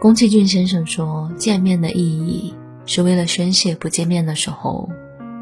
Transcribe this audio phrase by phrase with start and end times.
[0.00, 2.54] 宫崎骏先生说：“见面的意义
[2.86, 4.88] 是为了宣泄不见面的时候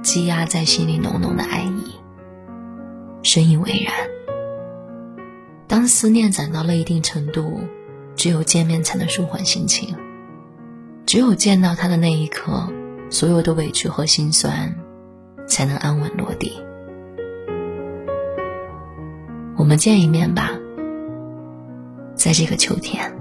[0.03, 1.95] 积压在心里浓浓的爱意。”
[3.23, 3.95] 深以为然。
[5.69, 7.61] 当思念攒到了一定程度，
[8.17, 9.95] 只有见面才能舒缓心情。
[11.07, 12.69] 只有见到他的那一刻，
[13.11, 14.75] 所有的委屈和心酸
[15.47, 16.53] 才能安稳落地。
[19.57, 20.51] 我们见一面吧，
[22.17, 23.15] 在这个秋天。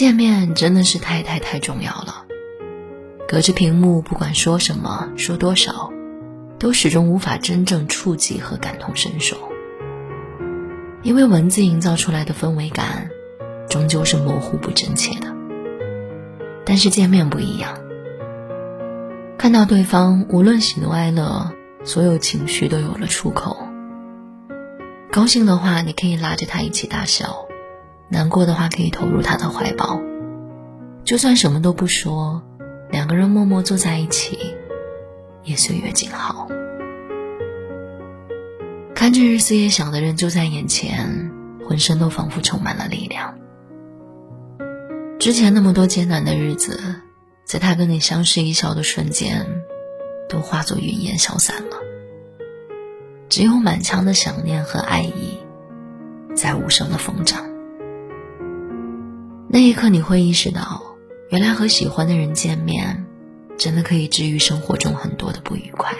[0.00, 2.24] 见面真的是太太太重要了。
[3.28, 5.92] 隔着屏幕，不管说什么，说多少，
[6.58, 9.36] 都始终无法真正触及和感同身受。
[11.02, 13.10] 因为文字营造出来的氛围感，
[13.68, 15.26] 终究是模糊不真切的。
[16.64, 17.76] 但是见面不一样，
[19.36, 21.52] 看到对方，无论喜怒哀乐，
[21.84, 23.54] 所有情绪都有了出口。
[25.12, 27.49] 高兴的话，你可以拉着他一起大笑。
[28.12, 30.00] 难过的话可以投入他的怀抱，
[31.04, 32.42] 就算什么都不说，
[32.90, 34.56] 两个人默默坐在一起，
[35.44, 36.48] 也岁月静好。
[38.96, 41.30] 看着日思夜想的人就在眼前，
[41.64, 43.38] 浑身都仿佛充满了力量。
[45.20, 46.96] 之前那么多艰难的日子，
[47.44, 49.46] 在他跟你相视一笑的瞬间，
[50.28, 51.76] 都化作云烟消散了，
[53.28, 55.38] 只有满腔的想念和爱意，
[56.34, 57.49] 在无声的疯长。
[59.52, 60.80] 那一刻，你会意识到，
[61.28, 63.04] 原来和喜欢的人见面，
[63.58, 65.92] 真的可以治愈生活中很多的不愉快，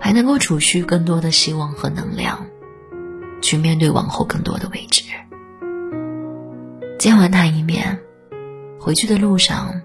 [0.00, 2.44] 还能够储蓄更多的希望和能量，
[3.40, 5.04] 去面对往后更多的未知。
[6.98, 8.00] 见完他一面，
[8.80, 9.80] 回去的路上，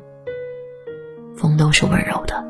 [1.35, 2.43] 风都是温柔的。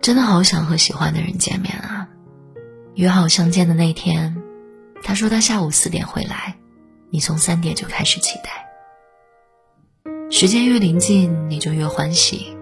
[0.00, 2.08] 真的好想和喜欢的人见面啊！
[2.96, 4.42] 约好相见的那天。
[5.06, 6.56] 他说他下午四点会来，
[7.10, 8.66] 你从三点就开始期待。
[10.32, 12.56] 时间越临近，你就越欢喜。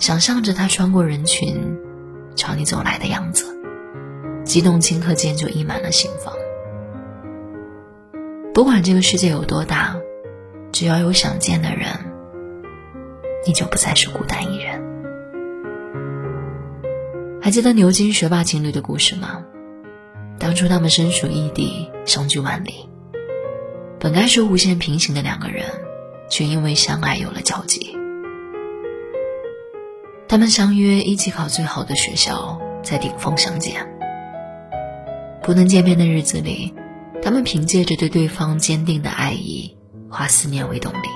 [0.00, 1.78] 想象着他穿过人群，
[2.34, 3.56] 朝你走来的样子，
[4.44, 6.34] 激动顷刻间就溢满了心房。
[8.52, 9.96] 不管这个世界有多大，
[10.72, 11.90] 只要有想见的人，
[13.46, 14.82] 你就不再是孤单一人。
[17.40, 19.44] 还记得牛津学霸情侣的故事吗？
[20.38, 22.88] 当初他们身处异地，相距万里，
[23.98, 25.64] 本该是无限平行的两个人，
[26.28, 27.96] 却因为相爱有了交集。
[30.28, 33.86] 他们相约一起考最好的学校，在顶峰相见。
[35.42, 36.74] 不能见面的日子里，
[37.22, 39.76] 他们凭借着对对方坚定的爱意，
[40.10, 41.08] 化思念为动力。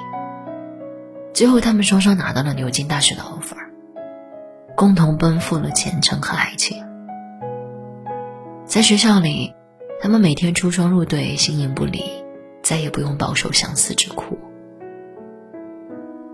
[1.34, 3.56] 最后，他们双双拿到了牛津大学的 offer，
[4.76, 6.87] 共同奔赴了前程和爱情。
[8.68, 9.54] 在学校里，
[9.98, 12.04] 他们每天出双入对，形影不离，
[12.62, 14.38] 再也不用饱受相思之苦。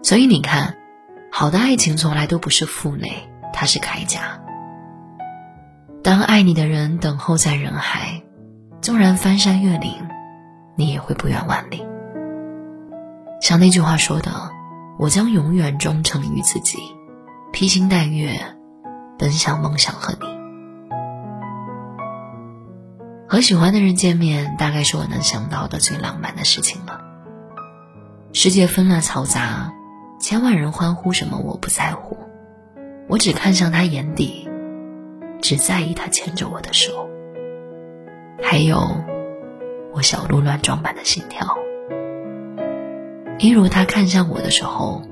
[0.02, 0.76] 所以你看，
[1.30, 3.12] 好的爱情从来都不是负累，
[3.52, 4.42] 它是铠甲。
[6.02, 8.20] 当爱你的人等候在人海，
[8.80, 9.92] 纵然翻山越岭，
[10.74, 11.86] 你也会不远万里。
[13.40, 14.32] 像那句话说的
[14.98, 16.78] ：“我将永远忠诚于自己，
[17.52, 18.36] 披星戴月，
[19.20, 20.26] 奔向梦想和你。”
[23.34, 27.00] 和喜欢的人见面，大概是我能想到的最浪漫的事情了。
[28.32, 29.72] 世界纷乱嘈杂，
[30.20, 32.16] 千万人欢呼什么我不在乎，
[33.08, 34.48] 我只看向他眼底，
[35.42, 37.10] 只在意他牵着我的手，
[38.40, 39.02] 还有
[39.92, 41.58] 我小鹿乱撞般的心跳。
[43.40, 45.02] 一如他看向我的时候，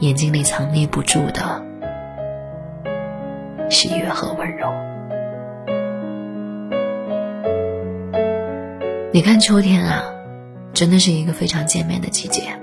[0.00, 1.64] 眼睛里藏匿不住的
[3.70, 4.68] 喜悦和温柔。
[9.14, 10.04] 你看秋天啊，
[10.72, 12.58] 真的是一个非常见面的季节。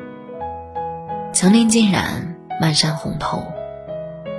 [1.31, 3.43] 层林尽染，漫山红透，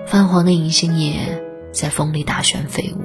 [0.08, 1.40] 泛黄的银杏叶
[1.72, 3.04] 在风里打旋飞舞。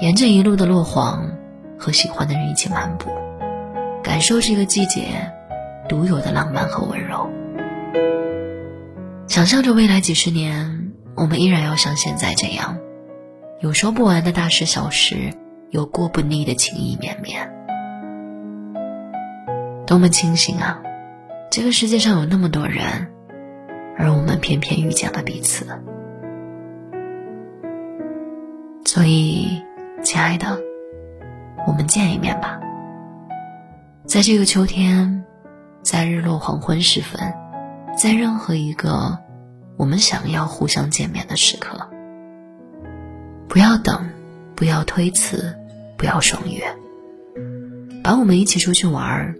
[0.00, 1.32] 沿着一路的落黄，
[1.78, 3.10] 和喜欢的人一起漫步，
[4.02, 5.30] 感受这个季节
[5.86, 7.28] 独有的浪漫和温柔。
[9.28, 12.78] 想象着未来几十年，我们依然要像现在这样，
[13.60, 15.34] 有说不完的大事小事。
[15.70, 17.48] 有过不腻的情意绵绵，
[19.90, 20.80] 多么庆幸啊！
[21.50, 23.08] 这个世界上有那么多人，
[23.98, 25.66] 而我们偏偏遇见了彼此。
[28.84, 29.64] 所以，
[30.04, 30.60] 亲爱的，
[31.66, 32.60] 我们见一面吧。
[34.04, 35.24] 在这个秋天，
[35.82, 37.34] 在日落黄昏时分，
[37.98, 39.18] 在任何一个
[39.76, 41.90] 我们想要互相见面的时刻，
[43.48, 44.08] 不要等，
[44.54, 45.56] 不要推辞。
[45.98, 46.62] 不要爽约，
[48.04, 49.34] 把我们一起出去玩儿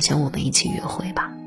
[0.00, 1.39] 想我们一起约会吧。